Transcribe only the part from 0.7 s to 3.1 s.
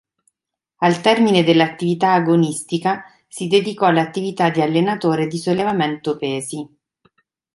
Al termine dell'attività agonistica